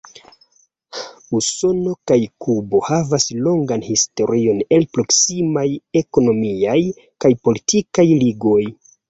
[1.39, 5.67] Usono kaj Kubo havas longan historion el proksimaj
[6.03, 6.77] ekonomiaj
[7.27, 8.61] kaj politikaj ligoj.